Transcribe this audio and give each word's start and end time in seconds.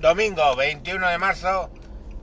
Domingo 0.00 0.56
21 0.56 1.10
de 1.10 1.18
marzo 1.18 1.68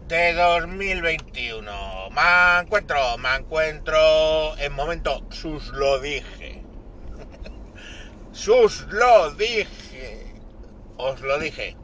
de 0.08 0.34
2021. 0.34 2.10
Me 2.10 2.60
encuentro, 2.60 3.20
me 3.20 3.36
encuentro 3.36 4.58
en 4.58 4.74
momento, 4.74 5.24
sus 5.30 5.68
lo 5.68 6.00
dije. 6.00 6.64
sus 8.32 8.82
lo 8.88 9.30
dije. 9.36 10.34
Os 10.98 11.22
lo 11.22 11.38
dije. 11.38 11.78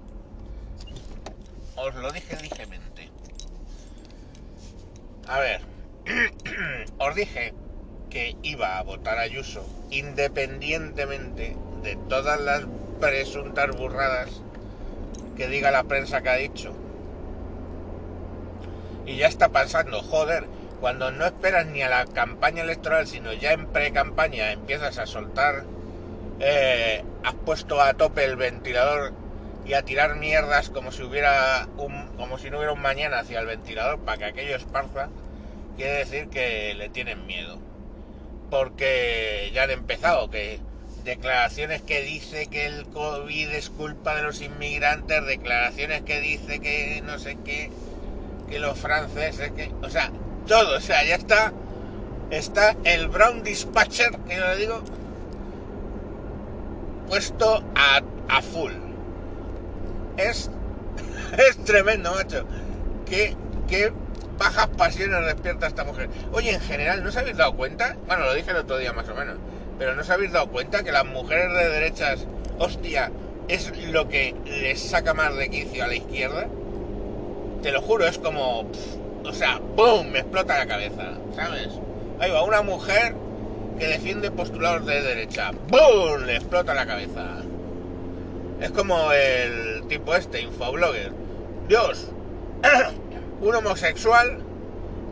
Os 1.76 1.94
lo 1.94 2.12
dije 2.12 2.42
ligemente. 2.42 3.12
A 5.28 5.38
ver. 5.38 5.62
Os 6.98 7.14
dije 7.14 7.54
que 8.10 8.36
iba 8.42 8.80
a 8.80 8.82
votar 8.82 9.20
a 9.20 9.22
Ayuso 9.22 9.64
independientemente 9.92 11.56
de 11.84 11.96
todas 12.10 12.42
las 12.42 12.64
presuntas 13.00 13.70
burradas 13.76 14.42
que 15.36 15.48
diga 15.48 15.72
la 15.72 15.84
prensa 15.84 16.22
que 16.22 16.30
ha 16.30 16.36
dicho. 16.36 16.74
Y 19.06 19.18
ya 19.18 19.28
está 19.28 19.50
pasando, 19.50 20.02
joder, 20.02 20.46
cuando 20.80 21.12
no 21.12 21.26
esperas 21.26 21.66
ni 21.66 21.82
a 21.82 21.90
la 21.90 22.06
campaña 22.06 22.64
electoral, 22.64 23.08
sino 23.08 23.34
ya 23.34 23.54
en 23.54 23.68
pre-campaña 23.68 24.52
empiezas 24.52 24.98
a 24.98 25.06
soltar, 25.06 25.66
eh, 26.40 27.04
has 27.24 27.34
puesto 27.34 27.82
a 27.82 27.94
tope 27.94 28.26
el 28.26 28.36
ventilador 28.36 29.14
y 29.66 29.74
a 29.74 29.84
tirar 29.84 30.16
mierdas 30.16 30.70
como 30.70 30.92
si 30.92 31.04
hubiera 31.04 31.68
un, 31.78 32.08
como 32.18 32.38
si 32.38 32.50
no 32.50 32.58
hubiera 32.58 32.74
un 32.74 32.82
mañana 32.82 33.20
hacia 33.20 33.40
el 33.40 33.46
ventilador 33.46 34.00
para 34.00 34.18
que 34.18 34.26
aquello 34.26 34.56
esparza, 34.56 35.10
quiere 35.78 36.00
decir 36.00 36.30
que 36.30 36.74
le 36.76 36.90
tienen 36.90 37.26
miedo. 37.26 37.60
Porque 38.50 39.52
ya 39.54 39.64
han 39.64 39.72
empezado, 39.72 40.30
que 40.30 40.60
declaraciones 41.04 41.82
que 41.82 42.02
dice 42.02 42.48
que 42.48 42.66
el 42.66 42.86
COVID 42.86 43.50
es 43.50 43.70
culpa 43.70 44.16
de 44.16 44.24
los 44.24 44.42
inmigrantes, 44.42 45.26
declaraciones 45.26 46.02
que 46.04 46.22
dice 46.22 46.60
que 46.60 47.02
no 47.04 47.20
sé 47.20 47.38
qué, 47.44 47.72
que 48.50 48.60
los 48.60 48.78
franceses, 48.78 49.52
que, 49.52 49.72
o 49.82 49.90
sea, 49.90 50.12
todo, 50.48 50.78
o 50.78 50.82
sea, 50.82 51.04
ya 51.04 51.16
está, 51.16 51.52
está 52.30 52.76
el 52.86 53.08
Brown 53.10 53.44
Dispatcher, 53.44 54.12
que 54.28 54.36
yo 54.36 54.48
le 54.48 54.56
digo, 54.58 54.82
puesto 57.08 57.64
a, 57.76 58.02
a 58.30 58.42
full. 58.42 58.74
Es, 60.18 60.50
es 61.50 61.64
tremendo, 61.66 62.14
macho. 62.14 62.46
Qué, 63.06 63.36
qué 63.68 63.92
bajas 64.38 64.68
pasiones 64.78 65.26
despierta 65.26 65.68
esta 65.68 65.84
mujer. 65.84 66.10
Oye, 66.32 66.54
en 66.54 66.62
general, 66.62 67.04
¿no 67.04 67.10
os 67.10 67.18
habéis 67.18 67.38
dado 67.38 67.56
cuenta? 67.56 67.98
Bueno, 68.08 68.26
lo 68.26 68.34
dije 68.34 68.52
el 68.52 68.58
otro 68.58 68.78
día 68.78 68.94
más 68.94 69.08
o 69.10 69.16
menos 69.16 69.38
pero 69.78 69.96
¿no 69.96 70.02
os 70.02 70.10
habéis 70.10 70.32
dado 70.32 70.48
cuenta 70.48 70.84
que 70.84 70.92
las 70.92 71.06
mujeres 71.06 71.54
de 71.54 71.70
derechas, 71.70 72.26
hostia, 72.60 73.12
es 73.48 73.72
lo 73.92 74.08
que 74.08 74.36
les 74.46 74.80
saca 74.80 75.14
más 75.14 75.36
de 75.36 75.50
quicio 75.50 75.84
a 75.84 75.88
la 75.88 75.96
izquierda? 75.96 76.48
Te 77.62 77.72
lo 77.72 77.82
juro, 77.82 78.06
es 78.06 78.18
como... 78.18 78.70
o 79.24 79.34
sea, 79.34 79.60
¡boom! 79.76 80.12
Me 80.12 80.20
explota 80.20 80.58
la 80.58 80.68
cabeza, 80.68 81.14
¿sabes? 81.36 81.70
Ahí 82.20 82.32
va, 82.32 82.44
una 82.44 82.62
mujer 82.62 83.16
que 83.80 83.88
defiende 83.88 84.32
postulados 84.32 84.86
de 84.86 85.02
derecha. 85.02 85.52
¡Boom! 85.70 86.26
Le 86.26 86.36
explota 86.36 86.74
la 86.74 86.86
cabeza. 86.86 87.38
Es 88.62 88.72
como 88.72 89.12
el 89.12 89.84
tipo 89.88 90.14
este, 90.16 90.42
infoblogger. 90.42 91.12
Dios, 91.68 92.10
un 93.42 93.56
homosexual 93.56 94.40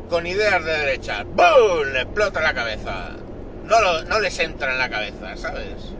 con 0.10 0.28
ideas 0.28 0.64
de 0.64 0.72
derecha. 0.72 1.24
¡Boom! 1.24 1.94
Le 1.94 2.02
explota 2.02 2.42
la 2.42 2.54
cabeza 2.54 3.12
no, 3.80 4.20
les 4.20 4.38
entra 4.40 4.74
en 4.74 4.80
la 4.80 4.90
cabeza, 4.90 5.38
¿sabes? 5.38 5.94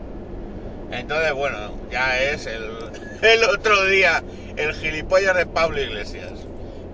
Entonces, 0.90 1.32
bueno, 1.32 1.74
ya 1.90 2.20
es 2.20 2.46
el, 2.46 2.70
el 3.22 3.44
otro 3.44 3.84
día 3.86 4.22
el 4.56 4.74
gilipollas 4.74 5.36
de 5.36 5.46
Pablo 5.46 5.80
Iglesias. 5.80 6.32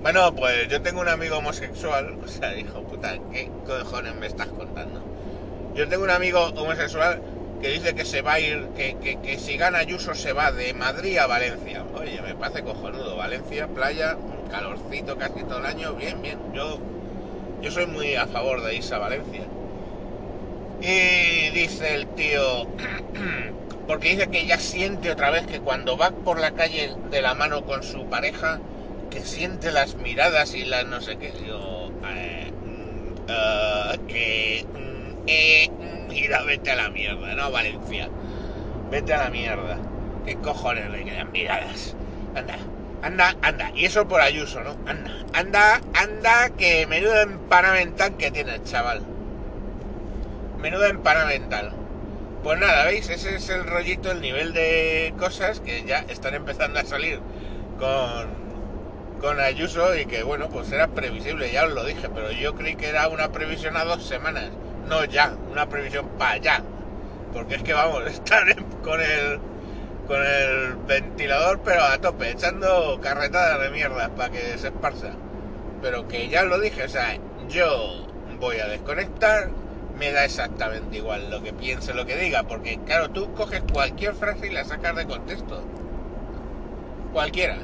Bueno, 0.02 0.32
pues 0.36 0.68
yo 0.68 0.80
tengo 0.80 1.00
un 1.00 1.08
amigo 1.08 1.38
homosexual, 1.38 2.16
o 2.24 2.28
sea, 2.28 2.56
hijo 2.56 2.82
puta, 2.82 3.18
¿qué 3.32 3.50
cojones 3.66 4.14
me 4.14 4.26
estás 4.26 4.46
contando? 4.48 5.02
Yo 5.74 5.88
tengo 5.88 6.04
un 6.04 6.10
amigo 6.10 6.40
homosexual 6.56 7.20
que 7.60 7.70
dice 7.70 7.94
que 7.94 8.04
se 8.04 8.22
va 8.22 8.34
a 8.34 8.40
ir, 8.40 8.68
que, 8.76 8.96
que, 9.02 9.20
que, 9.20 9.38
si 9.38 9.56
gana 9.56 9.78
Ayuso 9.78 10.14
se 10.14 10.32
va 10.32 10.52
de 10.52 10.72
Madrid 10.74 11.18
a 11.18 11.26
Valencia. 11.26 11.82
Oye, 11.94 12.22
me 12.22 12.34
parece 12.36 12.62
cojonudo. 12.62 13.16
Valencia, 13.16 13.66
playa, 13.66 14.16
calorcito 14.50 15.16
casi 15.18 15.42
todo 15.42 15.58
el 15.58 15.66
año, 15.66 15.94
bien, 15.94 16.22
bien. 16.22 16.38
Yo, 16.54 16.78
yo 17.60 17.70
soy 17.72 17.86
muy 17.86 18.14
a 18.14 18.28
favor 18.28 18.62
de 18.62 18.76
irse 18.76 18.94
a 18.94 18.98
Valencia. 18.98 19.47
Y 20.80 21.50
dice 21.50 21.94
el 21.94 22.06
tío, 22.14 22.66
porque 23.86 24.10
dice 24.10 24.28
que 24.28 24.46
ya 24.46 24.58
siente 24.58 25.10
otra 25.10 25.30
vez 25.30 25.46
que 25.46 25.60
cuando 25.60 25.96
va 25.96 26.10
por 26.10 26.38
la 26.38 26.52
calle 26.52 26.94
de 27.10 27.22
la 27.22 27.34
mano 27.34 27.64
con 27.64 27.82
su 27.82 28.08
pareja, 28.08 28.60
que 29.10 29.20
siente 29.20 29.72
las 29.72 29.96
miradas 29.96 30.54
y 30.54 30.64
las 30.64 30.86
no 30.86 31.00
sé 31.00 31.16
qué. 31.16 31.32
Yo, 31.44 31.90
eh, 32.06 32.52
mm, 32.52 33.12
eh, 33.28 34.64
mm, 34.72 35.22
eh, 35.26 35.70
mira, 36.08 36.42
vete 36.44 36.70
a 36.70 36.76
la 36.76 36.90
mierda, 36.90 37.34
¿no, 37.34 37.50
Valencia? 37.50 38.08
Vete 38.90 39.14
a 39.14 39.24
la 39.24 39.30
mierda. 39.30 39.78
¿Qué 40.24 40.36
cojones 40.36 40.90
le 40.90 41.04
quedan 41.04 41.32
miradas? 41.32 41.96
Anda, 42.36 42.56
anda, 43.02 43.36
anda. 43.42 43.72
Y 43.74 43.84
eso 43.86 44.06
por 44.06 44.20
Ayuso, 44.20 44.62
¿no? 44.62 44.76
Anda, 44.86 45.10
anda, 45.32 45.80
anda, 45.94 46.50
que 46.56 46.86
menudo 46.86 47.20
empanamental 47.22 48.16
que 48.16 48.30
tiene 48.30 48.54
el 48.54 48.62
chaval. 48.64 49.17
Menuda 50.60 50.88
empana 50.88 51.24
mental. 51.24 51.72
Pues 52.42 52.58
nada, 52.58 52.84
¿veis? 52.84 53.08
Ese 53.08 53.36
es 53.36 53.48
el 53.48 53.64
rollito, 53.64 54.10
el 54.10 54.20
nivel 54.20 54.52
de 54.52 55.14
cosas 55.18 55.60
que 55.60 55.84
ya 55.84 56.04
están 56.08 56.34
empezando 56.34 56.80
a 56.80 56.84
salir 56.84 57.20
con, 57.78 58.28
con 59.20 59.40
Ayuso 59.40 59.96
y 59.96 60.06
que, 60.06 60.22
bueno, 60.22 60.48
pues 60.48 60.70
era 60.72 60.88
previsible, 60.88 61.50
ya 61.50 61.64
os 61.64 61.72
lo 61.72 61.84
dije, 61.84 62.08
pero 62.08 62.30
yo 62.32 62.54
creí 62.54 62.76
que 62.76 62.88
era 62.88 63.08
una 63.08 63.30
previsión 63.30 63.76
a 63.76 63.84
dos 63.84 64.04
semanas, 64.04 64.50
no 64.88 65.04
ya, 65.04 65.34
una 65.50 65.68
previsión 65.68 66.08
para 66.18 66.32
allá. 66.32 66.62
Porque 67.32 67.56
es 67.56 67.62
que 67.62 67.74
vamos, 67.74 68.02
estar 68.06 68.44
con 68.82 69.00
el 69.00 69.40
con 70.08 70.24
el 70.24 70.74
ventilador 70.86 71.60
pero 71.62 71.84
a 71.84 71.98
tope, 71.98 72.30
echando 72.30 72.98
carretadas 73.02 73.60
de 73.60 73.70
mierda 73.70 74.08
para 74.08 74.30
que 74.30 74.58
se 74.58 74.68
esparza. 74.68 75.10
Pero 75.82 76.08
que 76.08 76.28
ya 76.28 76.42
os 76.42 76.48
lo 76.48 76.58
dije, 76.58 76.84
o 76.84 76.88
sea, 76.88 77.16
yo 77.48 78.06
voy 78.40 78.58
a 78.58 78.66
desconectar, 78.68 79.50
me 79.98 80.12
da 80.12 80.24
exactamente 80.24 80.96
igual 80.96 81.30
lo 81.30 81.42
que 81.42 81.52
piense, 81.52 81.92
lo 81.92 82.06
que 82.06 82.16
diga, 82.16 82.44
porque 82.44 82.78
claro, 82.84 83.10
tú 83.10 83.32
coges 83.34 83.62
cualquier 83.72 84.14
frase 84.14 84.46
y 84.46 84.50
la 84.50 84.64
sacas 84.64 84.94
de 84.96 85.06
contexto. 85.06 85.66
Cualquiera. 87.12 87.58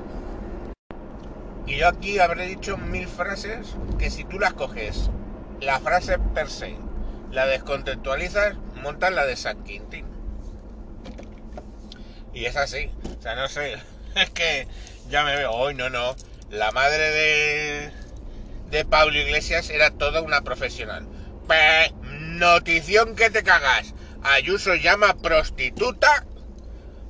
Y 1.67 1.77
yo 1.77 1.89
aquí 1.89 2.19
habré 2.19 2.47
dicho 2.47 2.77
mil 2.77 3.07
frases 3.07 3.77
que 3.99 4.11
si 4.11 4.25
tú 4.25 4.39
las 4.39 4.55
coges, 4.55 5.11
la 5.61 5.81
frase 5.81 6.19
per 6.19 6.51
se, 6.51 6.77
la 7.31 7.47
descontextualizas, 7.47 8.57
montas 8.83 9.13
la 9.13 9.25
de 9.25 9.37
San 9.37 9.63
Quintín. 9.65 10.07
Y 12.35 12.47
es 12.47 12.57
así. 12.57 12.91
O 13.19 13.23
sea, 13.23 13.35
no 13.37 13.49
sé. 13.49 13.77
Es 14.15 14.31
que 14.31 14.69
ya 15.09 15.25
me 15.25 15.35
veo. 15.35 15.51
Hoy 15.51 15.75
no, 15.75 15.91
no. 15.91 16.15
La 16.49 16.71
madre 16.71 17.11
de, 17.11 17.91
de 18.71 18.85
Pablo 18.85 19.19
Iglesias 19.19 19.71
era 19.71 19.91
toda 19.91 20.23
una 20.23 20.43
profesional. 20.43 21.05
Notición 22.39 23.15
que 23.15 23.31
te 23.31 23.45
cagas. 23.45 23.95
Ayuso 24.25 24.75
llama 24.75 25.15
prostituta 25.15 26.27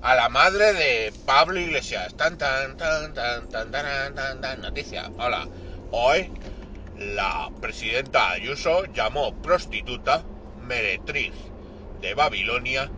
a 0.02 0.14
la 0.14 0.28
madre 0.28 0.74
de 0.74 1.14
Pablo 1.24 1.58
Iglesias. 1.58 2.14
Tan 2.14 2.36
tan 2.36 2.76
tan 2.76 3.14
tan 3.14 3.48
tan 3.48 3.72
tan 3.72 4.14
tan 4.14 4.40
tan 4.42 4.60
noticia. 4.60 5.10
Hola. 5.16 5.48
Hoy 5.92 6.30
la 6.98 7.50
presidenta 7.58 8.32
Ayuso 8.32 8.84
llamó 8.84 9.34
prostituta 9.40 10.26
meretriz 10.60 11.32
de 12.02 12.12
Babilonia 12.12 12.90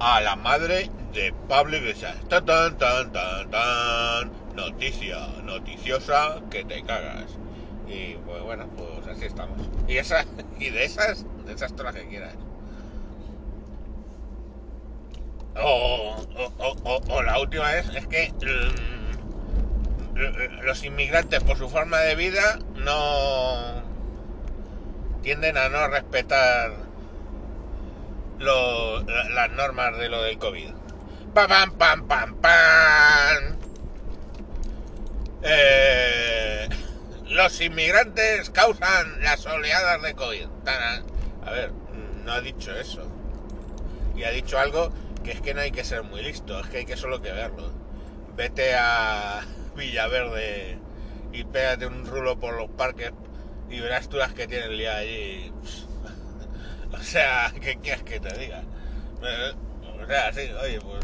a 0.00 0.20
la 0.20 0.34
madre 0.34 0.90
de 1.12 1.32
Pablo 1.46 1.76
Iglesias. 1.76 2.16
Tan 2.28 2.44
tan 2.44 2.76
tan 2.76 3.12
tan 3.12 3.50
tan 3.52 4.56
noticia 4.56 5.28
noticiosa 5.44 6.40
que 6.50 6.64
te 6.64 6.82
cagas. 6.82 7.38
Y 7.92 8.16
pues 8.24 8.42
bueno, 8.42 8.66
pues 8.76 9.06
así 9.06 9.26
estamos. 9.26 9.58
Y 9.86 9.98
esa 9.98 10.24
y 10.58 10.70
de 10.70 10.84
esas 10.84 11.24
de 11.44 11.52
esas 11.52 11.74
todas 11.76 11.94
que 11.94 12.08
quieras. 12.08 12.34
O, 15.62 16.16
la 17.22 17.38
última 17.38 17.74
es, 17.74 17.86
es 17.90 18.06
que 18.06 18.32
mm, 20.14 20.62
los 20.62 20.82
inmigrantes 20.82 21.42
por 21.44 21.58
su 21.58 21.68
forma 21.68 21.98
de 21.98 22.14
vida 22.14 22.58
no 22.76 23.82
tienden 25.22 25.58
a 25.58 25.68
no 25.68 25.88
respetar 25.88 26.72
las 28.38 29.50
normas 29.52 29.98
de 29.98 30.08
lo 30.08 30.22
del 30.22 30.38
COVID. 30.38 30.70
Pam, 31.34 31.48
pam, 31.48 31.72
pam, 31.78 32.08
pam, 32.08 32.34
pam. 32.36 33.56
Eh, 35.42 36.41
los 37.32 37.60
inmigrantes 37.60 38.50
causan 38.50 39.22
las 39.22 39.44
oleadas 39.46 40.02
de 40.02 40.14
COVID. 40.14 40.46
A 41.44 41.50
ver, 41.50 41.72
no 42.24 42.32
ha 42.32 42.40
dicho 42.40 42.74
eso. 42.76 43.06
Y 44.14 44.24
ha 44.24 44.30
dicho 44.30 44.58
algo 44.58 44.92
que 45.24 45.32
es 45.32 45.40
que 45.40 45.54
no 45.54 45.60
hay 45.62 45.70
que 45.70 45.84
ser 45.84 46.02
muy 46.02 46.22
listo, 46.22 46.58
es 46.60 46.66
que 46.66 46.78
hay 46.78 46.84
que 46.84 46.96
solo 46.96 47.22
que 47.22 47.32
verlo. 47.32 47.72
vete 48.36 48.74
a 48.74 49.40
Villaverde 49.76 50.78
y 51.32 51.44
pégate 51.44 51.86
un 51.86 52.04
rulo 52.04 52.38
por 52.38 52.54
los 52.54 52.70
parques 52.70 53.12
y 53.70 53.80
verás 53.80 54.08
tú 54.08 54.18
las 54.18 54.34
que 54.34 54.46
tienen 54.46 54.70
día 54.76 54.96
allí. 54.96 55.52
O 56.92 57.02
sea, 57.02 57.50
¿qué 57.60 57.78
quieres 57.78 58.02
que 58.02 58.20
te 58.20 58.36
diga? 58.38 58.62
Eh, 59.24 59.52
O 60.02 60.06
sea, 60.06 60.30
sí, 60.32 60.42
oye, 60.62 60.78
pues 60.78 61.02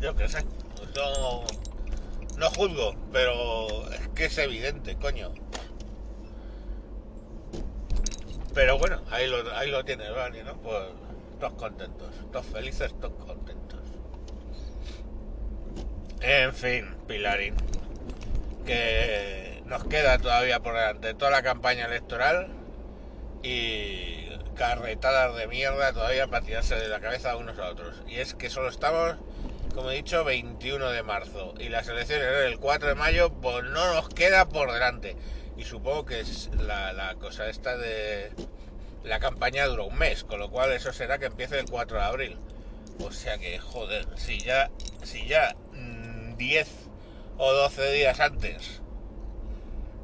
yo 0.00 0.14
qué 0.14 0.28
sé. 0.28 0.44
Pues 0.76 0.90
no, 0.94 1.44
no 2.38 2.50
juzgo, 2.50 2.94
pero 3.12 3.90
es 3.90 4.08
que 4.14 4.26
es 4.26 4.38
evidente, 4.38 4.94
coño. 4.96 5.34
Pero 8.54 8.78
bueno, 8.78 9.02
ahí 9.10 9.26
lo, 9.26 9.52
ahí 9.56 9.70
lo 9.70 9.84
tienes, 9.84 10.14
¿vale? 10.14 10.44
¿no? 10.44 10.56
Pues 10.58 10.78
todos 11.40 11.54
contentos, 11.54 12.08
todos 12.32 12.46
felices, 12.46 12.94
todos 13.00 13.24
contentos. 13.24 13.80
En 16.20 16.54
fin, 16.54 16.94
Pilarín, 17.06 17.54
que 18.64 19.62
nos 19.66 19.84
queda 19.84 20.18
todavía 20.18 20.60
por 20.60 20.74
delante 20.74 21.14
toda 21.14 21.30
la 21.30 21.42
campaña 21.42 21.86
electoral 21.86 22.48
y 23.42 24.28
carretadas 24.54 25.36
de 25.36 25.46
mierda 25.48 25.92
todavía 25.92 26.28
para 26.28 26.44
tirarse 26.44 26.76
de 26.76 26.88
la 26.88 27.00
cabeza 27.00 27.36
unos 27.36 27.58
a 27.58 27.68
otros. 27.68 28.02
Y 28.08 28.20
es 28.20 28.34
que 28.34 28.50
solo 28.50 28.68
estamos, 28.68 29.16
como 29.74 29.90
he 29.90 29.96
dicho, 29.96 30.24
21 30.24 30.90
de 30.90 31.02
marzo 31.02 31.54
y 31.58 31.68
las 31.68 31.88
elecciones 31.88 32.26
eran 32.26 32.46
el 32.52 32.58
4 32.58 32.88
de 32.88 32.94
mayo, 32.94 33.30
pues 33.30 33.64
no 33.64 33.94
nos 33.94 34.08
queda 34.08 34.48
por 34.48 34.72
delante. 34.72 35.16
Y 35.56 35.64
supongo 35.64 36.04
que 36.04 36.20
es 36.20 36.50
la, 36.58 36.92
la 36.92 37.14
cosa 37.16 37.48
esta 37.48 37.76
de 37.76 38.32
la 39.04 39.20
campaña 39.20 39.66
dura 39.66 39.84
un 39.84 39.96
mes, 39.96 40.24
con 40.24 40.40
lo 40.40 40.50
cual 40.50 40.72
eso 40.72 40.92
será 40.92 41.18
que 41.18 41.26
empiece 41.26 41.58
el 41.58 41.70
4 41.70 41.98
de 41.98 42.04
abril. 42.04 42.38
O 43.00 43.12
sea 43.12 43.38
que, 43.38 43.58
joder, 43.58 44.06
si 44.16 44.38
ya, 44.38 44.70
si 45.02 45.26
ya 45.26 45.54
mm, 45.72 46.36
10 46.36 46.68
o 47.38 47.52
12 47.52 47.92
días 47.92 48.20
antes 48.20 48.80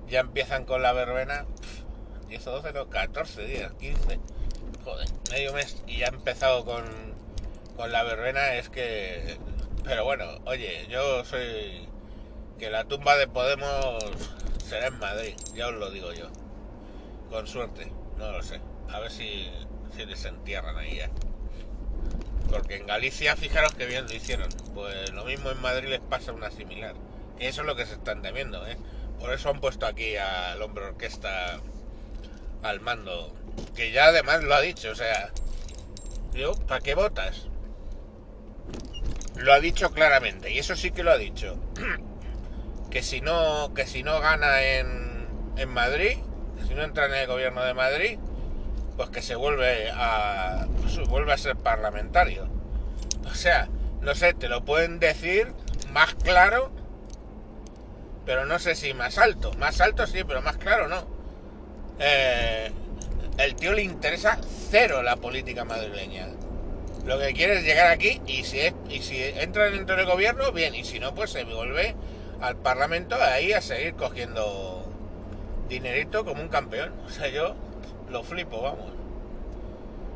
ya 0.08 0.20
empiezan 0.20 0.64
con 0.64 0.82
la 0.82 0.92
verbena, 0.92 1.46
pf, 1.60 1.84
10 2.28 2.46
o 2.48 2.50
12, 2.62 2.72
no, 2.72 2.88
14 2.88 3.44
días, 3.46 3.72
15, 3.78 4.18
joder, 4.84 5.08
medio 5.30 5.52
mes 5.52 5.82
y 5.86 5.98
ya 5.98 6.06
ha 6.06 6.10
empezado 6.10 6.64
con, 6.64 6.84
con 7.76 7.92
la 7.92 8.02
verbena, 8.02 8.54
es 8.54 8.68
que... 8.68 9.38
Pero 9.84 10.04
bueno, 10.04 10.24
oye, 10.44 10.86
yo 10.88 11.24
soy... 11.24 11.88
Que 12.58 12.68
la 12.70 12.84
tumba 12.84 13.16
de 13.16 13.26
Podemos 13.26 14.04
será 14.70 14.86
en 14.86 14.98
Madrid, 15.00 15.34
ya 15.52 15.66
os 15.66 15.74
lo 15.74 15.90
digo 15.90 16.12
yo. 16.12 16.28
Con 17.28 17.46
suerte, 17.48 17.92
no 18.18 18.30
lo 18.30 18.42
sé. 18.42 18.60
A 18.88 19.00
ver 19.00 19.10
si, 19.10 19.50
si 19.96 20.04
desentierran 20.04 20.76
ahí 20.76 20.96
ya. 20.96 21.10
Porque 22.48 22.76
en 22.76 22.86
Galicia, 22.86 23.34
fijaros 23.34 23.74
que 23.74 23.86
bien 23.86 24.06
lo 24.06 24.14
hicieron. 24.14 24.48
Pues 24.72 25.10
lo 25.12 25.24
mismo 25.24 25.50
en 25.50 25.60
Madrid 25.60 25.88
les 25.88 26.00
pasa 26.00 26.32
una 26.32 26.52
similar. 26.52 26.94
Eso 27.40 27.62
es 27.62 27.66
lo 27.66 27.74
que 27.74 27.84
se 27.84 27.94
están 27.94 28.22
temiendo, 28.22 28.64
¿eh? 28.66 28.76
Por 29.18 29.32
eso 29.32 29.50
han 29.50 29.60
puesto 29.60 29.86
aquí 29.86 30.16
al 30.16 30.62
hombre 30.62 30.84
orquesta 30.86 31.58
al 32.62 32.80
mando. 32.80 33.34
Que 33.74 33.90
ya 33.90 34.06
además 34.06 34.44
lo 34.44 34.54
ha 34.54 34.60
dicho, 34.60 34.90
o 34.90 34.94
sea... 34.94 35.32
Yo, 36.32 36.54
¿para 36.54 36.80
qué 36.80 36.94
votas? 36.94 37.48
Lo 39.34 39.52
ha 39.52 39.58
dicho 39.58 39.90
claramente, 39.90 40.52
y 40.52 40.58
eso 40.58 40.76
sí 40.76 40.92
que 40.92 41.02
lo 41.02 41.10
ha 41.10 41.18
dicho. 41.18 41.58
que 42.90 43.02
si 43.02 43.20
no, 43.20 43.72
que 43.74 43.86
si 43.86 44.02
no 44.02 44.20
gana 44.20 44.62
en, 44.62 45.28
en 45.56 45.68
Madrid, 45.68 46.18
si 46.66 46.74
no 46.74 46.82
entra 46.82 47.06
en 47.06 47.14
el 47.14 47.26
gobierno 47.26 47.62
de 47.62 47.74
Madrid, 47.74 48.18
pues 48.96 49.10
que 49.10 49.22
se 49.22 49.34
vuelve 49.34 49.90
a 49.92 50.66
vuelve 51.08 51.32
a 51.32 51.38
ser 51.38 51.56
parlamentario. 51.56 52.48
O 53.24 53.34
sea, 53.34 53.68
no 54.00 54.14
sé, 54.14 54.34
te 54.34 54.48
lo 54.48 54.64
pueden 54.64 54.98
decir 54.98 55.52
más 55.92 56.14
claro, 56.16 56.70
pero 58.26 58.44
no 58.44 58.58
sé 58.58 58.74
si 58.74 58.92
más 58.94 59.18
alto. 59.18 59.52
Más 59.54 59.80
alto 59.80 60.06
sí, 60.06 60.24
pero 60.26 60.42
más 60.42 60.56
claro 60.56 60.88
no. 60.88 61.06
Eh, 61.98 62.70
el 63.38 63.54
tío 63.56 63.72
le 63.72 63.82
interesa 63.82 64.38
cero 64.70 65.02
la 65.02 65.16
política 65.16 65.64
madrileña. 65.64 66.28
Lo 67.04 67.18
que 67.18 67.32
quiere 67.32 67.58
es 67.58 67.64
llegar 67.64 67.86
aquí 67.90 68.20
y 68.26 68.44
si, 68.44 68.60
es- 68.60 68.74
y 68.90 69.00
si 69.00 69.22
entra 69.22 69.70
dentro 69.70 69.96
del 69.96 70.06
gobierno, 70.06 70.52
bien, 70.52 70.74
y 70.74 70.84
si 70.84 70.98
no, 71.00 71.14
pues 71.14 71.30
se 71.30 71.44
vuelve 71.44 71.94
al 72.40 72.56
Parlamento 72.56 73.16
ahí 73.16 73.52
a 73.52 73.60
seguir 73.60 73.94
cogiendo 73.94 74.84
dinerito 75.68 76.24
como 76.24 76.42
un 76.42 76.48
campeón. 76.48 76.92
O 77.06 77.10
sea, 77.10 77.28
yo 77.28 77.54
lo 78.10 78.22
flipo, 78.22 78.62
vamos. 78.62 78.92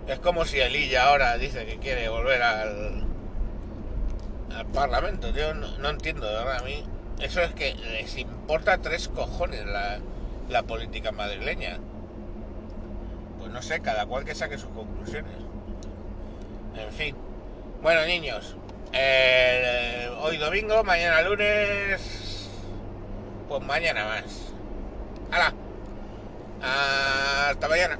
Es 0.06 0.19
como 0.19 0.44
si 0.44 0.61
Elilla 0.61 1.09
ahora 1.09 1.38
dice 1.38 1.65
que 1.65 1.79
quiere 1.79 2.09
volver 2.09 2.43
al, 2.43 3.05
al 4.55 4.67
Parlamento. 4.67 5.31
Yo 5.31 5.55
no, 5.55 5.79
no 5.79 5.91
entiendo, 5.91 6.26
de 6.26 6.35
verdad, 6.35 6.59
a 6.59 6.65
mí. 6.65 6.85
Eso 7.21 7.41
es 7.41 7.55
que 7.55 7.75
les 7.75 8.17
importa 8.19 8.79
tres 8.79 9.09
cojones 9.09 9.65
la, 9.65 10.00
la 10.49 10.62
política 10.65 11.12
madrileña. 11.12 11.79
Pues 13.38 13.50
no 13.50 13.62
sé, 13.62 13.81
cada 13.81 14.05
cual 14.06 14.25
que 14.25 14.35
saque 14.35 14.59
sus 14.59 14.71
conclusiones. 14.71 15.32
En 16.76 16.93
fin. 16.93 17.17
Bueno, 17.82 18.05
niños. 18.05 18.56
Eh, 18.94 20.11
hoy 20.20 20.37
domingo, 20.37 20.85
mañana 20.85 21.23
lunes. 21.23 22.49
Pues 23.49 23.62
mañana 23.62 24.05
más. 24.05 24.52
¡Hala! 25.31 25.52
Hasta 26.62 27.69
mañana. 27.69 27.99